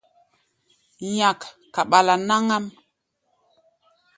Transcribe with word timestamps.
Nyak 1.15 1.41
kaɓala 1.73 2.13
náŋ-ám. 2.27 2.65